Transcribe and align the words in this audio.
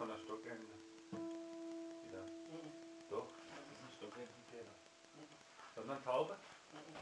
von 0.00 0.08
der 0.08 0.16
Stockende. 0.24 0.72
Wieder. 1.12 2.24
Mhm. 2.48 2.72
Doch, 3.10 3.28
das 3.28 3.68
ist 3.68 3.82
ein 3.84 3.92
Stockendenfehler. 3.98 4.72
Mhm. 5.12 5.28
Sondern 5.74 6.02
Taube? 6.04 6.38
Mhm. 6.72 6.96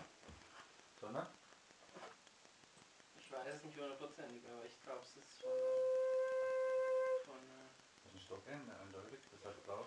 Sondern? 1.01 1.29
Ich 3.21 3.31
weiß 3.31 3.55
es 3.55 3.63
nicht 3.63 3.79
hundertprozentig, 3.79 4.43
aber 4.51 4.65
ich 4.65 4.83
glaube, 4.83 5.03
es 5.03 5.17
ist 5.17 5.41
von. 5.41 5.53
von. 7.27 7.37
äh, 7.39 7.71
Das 8.03 8.15
ist 8.15 8.15
ein 8.17 8.21
Stockende, 8.27 8.77
eindeutig. 8.81 9.21
Das 9.31 9.45
hat 9.45 9.65
drauf. 9.69 9.87